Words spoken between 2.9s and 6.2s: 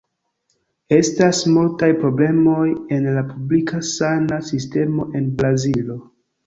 en la publika sana sistemo en Brazilo.